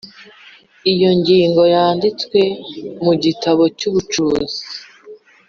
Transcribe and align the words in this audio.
Iyo 0.93 1.09
ngingo 1.19 1.61
yanditswe 1.73 2.39
mu 3.03 3.13
gitabo 3.23 3.63
cy’ubucuruzi 3.77 4.61